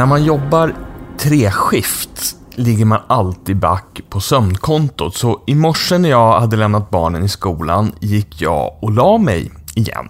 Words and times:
När 0.00 0.06
man 0.06 0.24
jobbar 0.24 0.74
treskift 1.18 2.36
ligger 2.54 2.84
man 2.84 3.00
alltid 3.06 3.56
back 3.56 4.00
på 4.10 4.20
sömnkontot. 4.20 5.16
Så 5.16 5.42
i 5.46 5.54
morse 5.54 5.98
när 5.98 6.08
jag 6.08 6.40
hade 6.40 6.56
lämnat 6.56 6.90
barnen 6.90 7.24
i 7.24 7.28
skolan 7.28 7.92
gick 8.00 8.40
jag 8.40 8.78
och 8.82 8.92
la 8.92 9.18
mig 9.18 9.50
igen. 9.74 10.08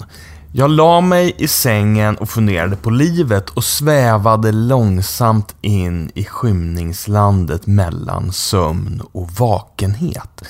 Jag 0.52 0.70
la 0.70 1.00
mig 1.00 1.34
i 1.38 1.48
sängen 1.48 2.16
och 2.16 2.28
funderade 2.28 2.76
på 2.76 2.90
livet 2.90 3.50
och 3.50 3.64
svävade 3.64 4.52
långsamt 4.52 5.54
in 5.60 6.10
i 6.14 6.24
skymningslandet 6.24 7.66
mellan 7.66 8.32
sömn 8.32 9.02
och 9.12 9.30
vakenhet. 9.30 10.42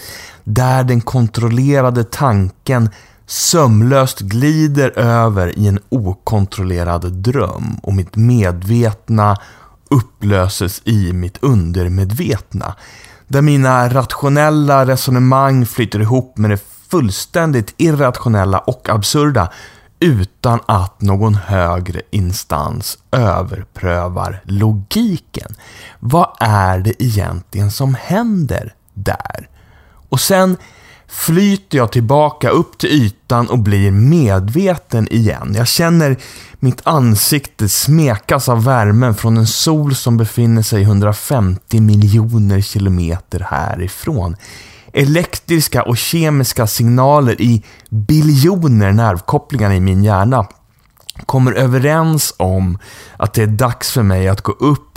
Där 0.45 0.85
den 0.85 1.01
kontrollerade 1.01 2.05
tanken 2.05 2.89
sömlöst 3.31 4.21
glider 4.21 4.99
över 4.99 5.59
i 5.59 5.69
en 5.69 5.79
okontrollerad 5.89 7.13
dröm 7.13 7.77
och 7.83 7.95
mitt 7.95 8.17
medvetna 8.17 9.37
upplöses 9.91 10.83
i 10.85 11.13
mitt 11.13 11.43
undermedvetna. 11.43 12.75
Där 13.29 13.43
mina 13.43 13.89
rationella 13.89 14.87
resonemang 14.87 15.67
flyter 15.67 16.01
ihop 16.01 16.39
med 16.39 16.51
det 16.51 16.65
fullständigt 16.91 17.75
irrationella 17.77 18.59
och 18.59 18.89
absurda 18.89 19.53
utan 20.01 20.61
att 20.67 21.01
någon 21.01 21.35
högre 21.35 22.03
instans 22.11 22.99
överprövar 23.11 24.41
logiken. 24.45 25.55
Vad 25.99 26.29
är 26.41 26.79
det 26.79 27.03
egentligen 27.03 27.71
som 27.71 27.95
händer 27.95 28.75
där? 28.95 29.49
Och 30.09 30.21
sen 30.21 30.57
flyter 31.11 31.79
jag 31.79 31.93
tillbaka 31.93 32.51
upp 32.51 32.79
till 32.79 32.91
ytan 32.91 33.49
och 33.49 33.59
blir 33.59 33.91
medveten 33.91 35.09
igen. 35.09 35.55
Jag 35.57 35.69
känner 35.69 36.17
mitt 36.59 36.81
ansikte 36.85 37.69
smekas 37.69 38.49
av 38.49 38.65
värmen 38.65 39.15
från 39.15 39.37
en 39.37 39.47
sol 39.47 39.95
som 39.95 40.17
befinner 40.17 40.63
sig 40.63 40.83
150 40.83 41.81
miljoner 41.81 42.61
kilometer 42.61 43.47
härifrån. 43.51 44.37
Elektriska 44.93 45.83
och 45.83 45.97
kemiska 45.97 46.67
signaler 46.67 47.41
i 47.41 47.63
biljoner 47.91 48.93
nervkopplingar 48.93 49.73
i 49.73 49.81
min 49.81 50.05
hjärna 50.05 50.47
kommer 51.27 51.53
överens 51.53 52.35
om 52.37 52.79
att 53.17 53.35
det 53.35 53.43
är 53.43 53.47
dags 53.47 53.91
för 53.91 54.03
mig 54.03 54.29
att 54.29 54.41
gå 54.41 54.53
upp 54.53 54.90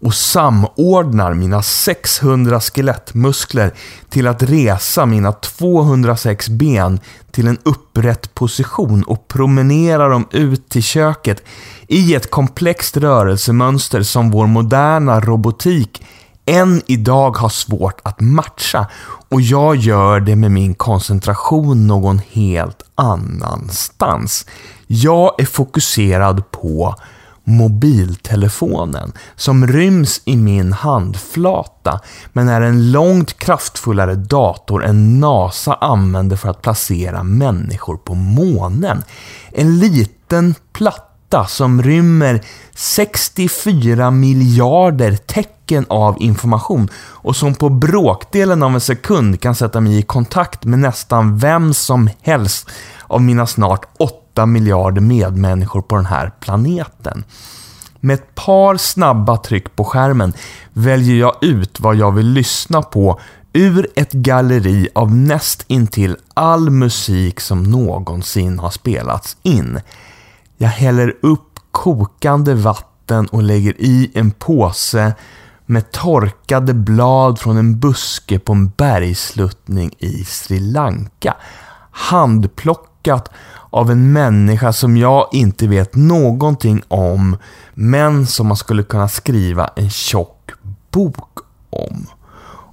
och 0.00 0.14
samordnar 0.14 1.34
mina 1.34 1.62
600 1.62 2.60
skelettmuskler 2.60 3.74
till 4.08 4.26
att 4.26 4.42
resa 4.42 5.06
mina 5.06 5.32
206 5.32 6.48
ben 6.48 7.00
till 7.30 7.46
en 7.46 7.58
upprätt 7.62 8.34
position 8.34 9.02
och 9.02 9.28
promenera 9.28 10.08
dem 10.08 10.28
ut 10.30 10.68
till 10.68 10.82
köket 10.82 11.42
i 11.88 12.14
ett 12.14 12.30
komplext 12.30 12.96
rörelsemönster 12.96 14.02
som 14.02 14.30
vår 14.30 14.46
moderna 14.46 15.20
robotik 15.20 16.02
än 16.46 16.82
idag 16.86 17.36
har 17.36 17.48
svårt 17.48 18.00
att 18.02 18.20
matcha. 18.20 18.86
Och 19.30 19.40
jag 19.40 19.76
gör 19.76 20.20
det 20.20 20.36
med 20.36 20.50
min 20.50 20.74
koncentration 20.74 21.86
någon 21.86 22.20
helt 22.32 22.82
annanstans. 22.94 24.46
Jag 24.86 25.40
är 25.40 25.46
fokuserad 25.46 26.50
på 26.50 26.94
mobiltelefonen 27.48 29.12
som 29.36 29.66
ryms 29.66 30.22
i 30.24 30.36
min 30.36 30.72
handflata 30.72 32.00
men 32.32 32.48
är 32.48 32.60
en 32.60 32.92
långt 32.92 33.38
kraftfullare 33.38 34.14
dator 34.14 34.84
än 34.84 35.20
NASA 35.20 35.74
använder 35.74 36.36
för 36.36 36.48
att 36.48 36.62
placera 36.62 37.22
människor 37.22 37.96
på 37.96 38.14
månen. 38.14 39.02
En 39.52 39.78
liten 39.78 40.54
platta 40.72 41.46
som 41.46 41.82
rymmer 41.82 42.40
64 42.74 44.10
miljarder 44.10 45.16
tecken 45.16 45.86
av 45.88 46.16
information 46.22 46.88
och 46.96 47.36
som 47.36 47.54
på 47.54 47.68
bråkdelen 47.68 48.62
av 48.62 48.74
en 48.74 48.80
sekund 48.80 49.40
kan 49.40 49.54
sätta 49.54 49.80
mig 49.80 49.98
i 49.98 50.02
kontakt 50.02 50.64
med 50.64 50.78
nästan 50.78 51.38
vem 51.38 51.74
som 51.74 52.10
helst 52.22 52.70
av 53.06 53.22
mina 53.22 53.46
snart 53.46 53.86
8 53.98 54.27
miljarder 54.46 55.00
medmänniskor 55.00 55.82
på 55.82 55.96
den 55.96 56.06
här 56.06 56.32
planeten. 56.40 57.24
Med 58.00 58.14
ett 58.14 58.34
par 58.34 58.76
snabba 58.76 59.36
tryck 59.36 59.76
på 59.76 59.84
skärmen 59.84 60.32
väljer 60.72 61.16
jag 61.16 61.34
ut 61.40 61.80
vad 61.80 61.96
jag 61.96 62.12
vill 62.12 62.26
lyssna 62.26 62.82
på 62.82 63.20
ur 63.52 63.88
ett 63.94 64.12
galleri 64.12 64.88
av 64.94 65.14
näst 65.14 65.64
intill 65.66 66.16
all 66.34 66.70
musik 66.70 67.40
som 67.40 67.62
någonsin 67.62 68.58
har 68.58 68.70
spelats 68.70 69.36
in. 69.42 69.80
Jag 70.56 70.68
häller 70.68 71.14
upp 71.22 71.60
kokande 71.70 72.54
vatten 72.54 73.26
och 73.26 73.42
lägger 73.42 73.74
i 73.78 74.10
en 74.14 74.30
påse 74.30 75.14
med 75.66 75.90
torkade 75.90 76.74
blad 76.74 77.38
från 77.38 77.56
en 77.56 77.80
buske 77.80 78.38
på 78.38 78.52
en 78.52 78.68
bergsluttning 78.68 79.92
i 79.98 80.24
Sri 80.24 80.60
Lanka. 80.60 81.36
Handplockat 83.06 83.30
av 83.70 83.90
en 83.90 84.12
människa 84.12 84.72
som 84.72 84.96
jag 84.96 85.28
inte 85.32 85.68
vet 85.68 85.94
någonting 85.94 86.82
om, 86.88 87.36
men 87.74 88.26
som 88.26 88.46
man 88.46 88.56
skulle 88.56 88.82
kunna 88.82 89.08
skriva 89.08 89.70
en 89.76 89.90
tjock 89.90 90.50
bok 90.90 91.38
om. 91.70 92.06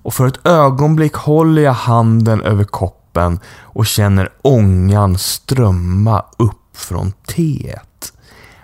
Och 0.03 0.13
för 0.13 0.27
ett 0.27 0.45
ögonblick 0.45 1.13
håller 1.13 1.61
jag 1.61 1.73
handen 1.73 2.41
över 2.41 2.63
koppen 2.63 3.39
och 3.73 3.85
känner 3.85 4.29
ångan 4.41 5.17
strömma 5.17 6.25
upp 6.37 6.77
från 6.77 7.13
teet. 7.27 8.13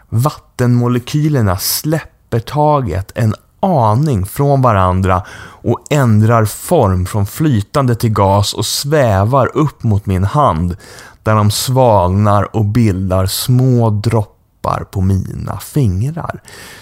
Vattenmolekylerna 0.09 1.57
släpper 1.57 2.39
taget 2.39 3.11
en 3.15 3.35
aning 3.61 4.25
från 4.25 4.61
varandra 4.61 5.23
och 5.63 5.79
ändrar 5.89 6.45
form 6.45 7.05
från 7.05 7.25
flytande 7.25 7.95
till 7.95 8.13
gas 8.13 8.53
och 8.53 8.65
svävar 8.65 9.57
upp 9.57 9.83
mot 9.83 10.05
min 10.05 10.23
hand 10.23 10.77
där 11.23 11.35
de 11.35 11.51
svalnar 11.51 12.55
och 12.55 12.65
bildar 12.65 13.25
små 13.25 13.89
droppar 13.89 14.83
på 14.91 15.01
mina 15.01 15.59
fingrar. 15.59 16.41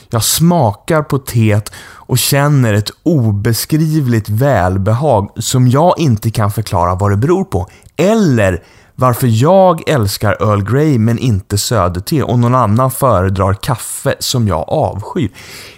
Jag 0.09 0.23
smakar 0.23 1.01
på 1.01 1.17
teet 1.17 1.71
och 1.79 2.17
känner 2.17 2.73
ett 2.73 2.89
obeskrivligt 3.03 4.29
välbehag 4.29 5.29
som 5.35 5.67
jag 5.67 5.99
inte 5.99 6.31
kan 6.31 6.51
förklara 6.51 6.95
vad 6.95 7.11
det 7.11 7.17
beror 7.17 7.43
på. 7.43 7.67
Eller 7.95 8.63
varför 8.99 9.27
jag 9.27 9.89
älskar 9.89 10.37
Earl 10.39 10.63
Grey 10.63 10.99
men 10.99 11.19
inte 11.19 11.57
söderte 11.57 12.23
och 12.23 12.39
någon 12.39 12.55
annan 12.55 12.91
föredrar 12.91 13.53
kaffe 13.53 14.15
som 14.19 14.47
jag 14.47 14.69
avskyr. 14.69 15.31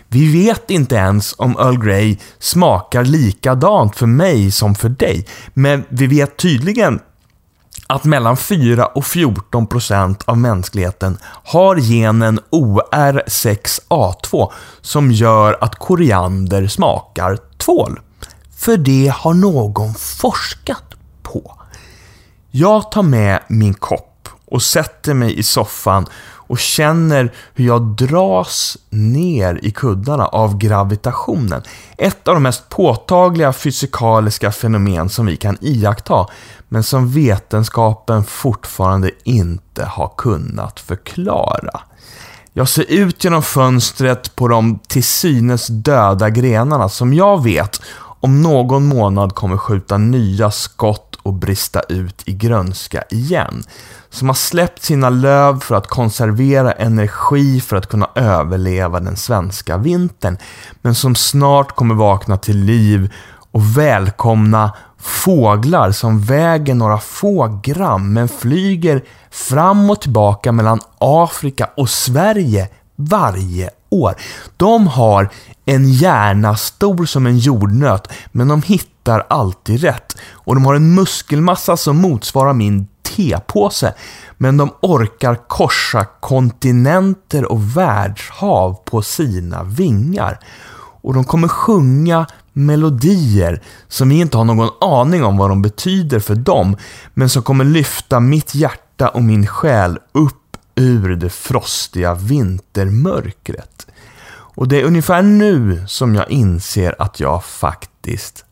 Vi 0.08 0.44
vet 0.44 0.72
inte 0.72 0.96
ens 0.96 1.36
om 1.38 1.56
Earl 1.60 1.78
Grey 1.78 2.18
smakar 2.40 3.04
likadant 3.04 3.96
för 3.96 4.06
mig 4.06 4.52
som 4.52 4.76
för 4.76 4.90
dig, 4.90 5.28
men 5.54 5.84
vi 5.90 6.08
vet 6.08 6.38
tydligen 6.38 7.00
att 7.88 8.04
mellan 8.04 8.38
4 8.38 8.86
och 8.86 9.06
14 9.06 9.68
procent 9.68 10.24
av 10.26 10.38
mänskligheten 10.38 11.18
har 11.24 11.76
genen 11.76 12.40
OR6A2 12.50 14.52
som 14.82 15.12
gör 15.12 15.58
att 15.62 15.76
koriander 15.76 16.68
smakar 16.68 17.38
tvål. 17.58 18.00
För 18.58 18.78
det 18.78 19.14
har 19.16 19.34
någon 19.34 19.94
forskat. 19.94 20.91
Jag 22.54 22.92
tar 22.92 23.04
med 23.04 23.40
min 23.48 23.74
kopp 23.74 24.30
och 24.46 24.62
sätter 24.62 25.14
mig 25.14 25.40
i 25.40 25.44
soffan 25.44 26.06
och 26.52 26.60
känner 26.60 27.34
hur 27.54 27.66
jag 27.66 27.82
dras 27.82 28.78
ner 28.90 29.60
i 29.64 29.72
kuddarna 29.72 30.26
av 30.26 30.58
gravitationen. 30.58 31.62
Ett 31.98 32.28
av 32.28 32.34
de 32.34 32.44
mest 32.44 32.70
påtagliga 32.70 33.54
fysikaliska 33.54 34.52
fenomen 34.52 35.10
som 35.10 35.26
vi 35.26 35.38
kan 35.38 35.58
iaktta, 35.62 36.28
men 36.70 36.84
som 36.84 37.12
vetenskapen 37.12 38.24
fortfarande 38.24 39.12
inte 39.24 39.86
har 39.86 40.14
kunnat 40.18 40.80
förklara. 40.80 41.82
Jag 42.54 42.70
ser 42.70 42.92
ut 42.92 43.24
genom 43.24 43.44
fönstret 43.44 44.36
på 44.36 44.48
de 44.48 44.80
till 44.88 45.04
synes 45.04 45.68
döda 45.68 46.30
grenarna 46.30 46.90
som 46.90 47.14
jag 47.14 47.44
vet 47.44 47.82
om 48.22 48.42
någon 48.42 48.86
månad 48.86 49.36
kommer 49.36 49.58
skjuta 49.58 49.98
nya 49.98 50.52
skott 50.52 51.11
och 51.24 51.34
brista 51.34 51.82
ut 51.90 52.22
i 52.26 52.34
grönska 52.34 53.04
igen. 53.10 53.64
Som 54.10 54.28
har 54.28 54.36
släppt 54.36 54.84
sina 54.84 55.10
löv 55.10 55.60
för 55.60 55.76
att 55.76 55.88
konservera 55.88 56.72
energi 56.72 57.62
för 57.62 57.76
att 57.76 57.90
kunna 57.90 58.10
överleva 58.16 59.00
den 59.00 59.18
svenska 59.18 59.78
vintern, 59.78 60.38
men 60.82 60.96
som 60.96 61.16
snart 61.16 61.76
kommer 61.76 61.96
vakna 61.96 62.38
till 62.38 62.58
liv 62.58 63.14
och 63.52 63.78
välkomna 63.78 64.72
fåglar 64.98 65.92
som 65.92 66.22
väger 66.22 66.76
några 66.76 66.98
få 66.98 67.60
gram 67.64 68.14
men 68.14 68.28
flyger 68.28 69.04
fram 69.32 69.90
och 69.90 70.02
tillbaka 70.02 70.52
mellan 70.52 70.80
Afrika 70.98 71.70
och 71.78 71.90
Sverige 71.90 72.70
varje 73.06 73.70
år. 73.90 74.16
De 74.58 74.88
har 74.88 75.30
en 75.66 75.92
hjärna 75.92 76.56
stor 76.56 77.06
som 77.06 77.28
en 77.28 77.38
jordnöt, 77.38 78.08
men 78.32 78.48
de 78.48 78.62
hittar 78.62 79.26
alltid 79.30 79.82
rätt. 79.82 80.18
Och 80.32 80.56
de 80.56 80.66
har 80.66 80.76
en 80.76 80.96
muskelmassa 80.96 81.78
som 81.78 81.98
motsvarar 81.98 82.54
min 82.54 82.88
tepåse, 83.16 83.94
men 84.38 84.58
de 84.58 84.74
orkar 84.82 85.36
korsa 85.48 86.06
kontinenter 86.20 87.52
och 87.52 87.78
världshav 87.78 88.74
på 88.86 89.02
sina 89.02 89.64
vingar. 89.64 90.40
Och 91.04 91.14
de 91.14 91.24
kommer 91.24 91.48
sjunga 91.48 92.28
melodier 92.54 93.62
som 93.88 94.10
vi 94.10 94.20
inte 94.20 94.38
har 94.38 94.46
någon 94.46 94.70
aning 94.82 95.24
om 95.24 95.38
vad 95.38 95.50
de 95.50 95.62
betyder 95.62 96.20
för 96.20 96.36
dem, 96.36 96.78
men 97.14 97.30
som 97.30 97.44
kommer 97.44 97.66
lyfta 97.66 98.20
mitt 98.20 98.56
hjärta 98.56 99.08
och 99.08 99.24
min 99.24 99.48
själ 99.48 100.00
upp 100.12 100.41
ur 100.82 101.16
det 101.16 101.30
frostiga 101.30 102.14
vintermörkret. 102.14 103.88
Och 104.56 104.68
det 104.68 104.82
är 104.82 104.84
ungefär 104.84 105.22
nu 105.22 105.84
som 105.88 106.16
jag 106.16 106.32
inser 106.32 107.02
att 107.02 107.20
jag 107.20 107.44
faktiskt 107.44 108.46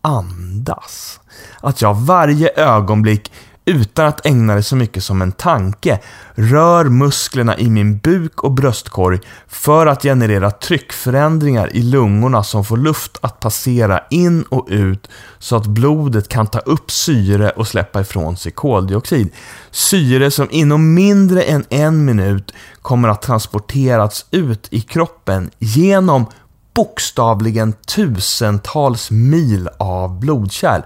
andas. 0.00 1.20
Att 1.60 1.82
jag 1.82 1.94
varje 1.94 2.48
ögonblick 2.56 3.32
utan 3.64 4.06
att 4.06 4.26
ägna 4.26 4.54
det 4.54 4.62
så 4.62 4.76
mycket 4.76 5.04
som 5.04 5.22
en 5.22 5.32
tanke, 5.32 6.00
rör 6.34 6.84
musklerna 6.84 7.58
i 7.58 7.70
min 7.70 7.98
buk 7.98 8.44
och 8.44 8.52
bröstkorg 8.52 9.20
för 9.48 9.86
att 9.86 10.02
generera 10.02 10.50
tryckförändringar 10.50 11.76
i 11.76 11.82
lungorna 11.82 12.42
som 12.42 12.64
får 12.64 12.76
luft 12.76 13.18
att 13.20 13.40
passera 13.40 14.00
in 14.10 14.42
och 14.42 14.66
ut 14.68 15.08
så 15.38 15.56
att 15.56 15.66
blodet 15.66 16.28
kan 16.28 16.46
ta 16.46 16.58
upp 16.58 16.90
syre 16.90 17.50
och 17.50 17.68
släppa 17.68 18.00
ifrån 18.00 18.36
sig 18.36 18.52
koldioxid. 18.52 19.30
Syre 19.70 20.30
som 20.30 20.48
inom 20.50 20.94
mindre 20.94 21.42
än 21.42 21.64
en 21.70 22.04
minut 22.04 22.54
kommer 22.82 23.08
att 23.08 23.22
transporterats 23.22 24.26
ut 24.30 24.68
i 24.70 24.80
kroppen 24.80 25.50
genom 25.58 26.26
bokstavligen 26.74 27.72
tusentals 27.72 29.10
mil 29.10 29.68
av 29.78 30.20
blodkärl 30.20 30.82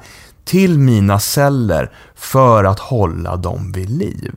till 0.49 0.79
mina 0.79 1.21
celler 1.21 1.93
för 2.15 2.65
att 2.65 2.79
hålla 2.79 3.37
dem 3.37 3.73
vid 3.73 3.91
liv. 3.91 4.35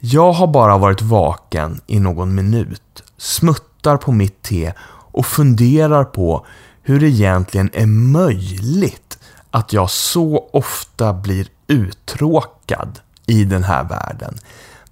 Jag 0.00 0.32
har 0.32 0.46
bara 0.46 0.78
varit 0.78 1.02
vaken 1.02 1.80
i 1.86 2.00
någon 2.00 2.34
minut, 2.34 3.02
smuttar 3.16 3.96
på 3.96 4.12
mitt 4.12 4.42
te 4.42 4.72
och 5.12 5.26
funderar 5.26 6.04
på 6.04 6.46
hur 6.82 7.00
det 7.00 7.06
egentligen 7.06 7.70
är 7.72 7.86
möjligt 7.86 9.18
att 9.50 9.72
jag 9.72 9.90
så 9.90 10.48
ofta 10.52 11.12
blir 11.12 11.46
uttråkad 11.66 13.00
i 13.26 13.44
den 13.44 13.64
här 13.64 13.84
världen. 13.84 14.38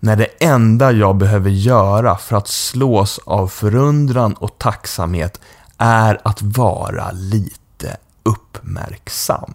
När 0.01 0.17
det 0.17 0.45
enda 0.45 0.93
jag 0.93 1.17
behöver 1.17 1.51
göra 1.51 2.17
för 2.17 2.37
att 2.37 2.49
slås 2.49 3.21
av 3.27 3.49
förundran 3.49 4.35
och 4.35 4.59
tacksamhet 4.59 5.41
är 5.79 6.21
att 6.25 6.43
vara 6.43 7.11
lite 7.13 7.66
uppmärksam. 8.27 9.53